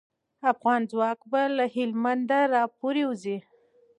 افغان 0.51 0.81
ځواک 0.91 1.19
به 1.31 1.41
له 1.57 1.65
هلمند 1.75 2.29
راپوری 2.53 3.03
وځي. 3.07 3.37